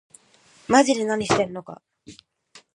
[0.67, 1.79] まぢで何してるのか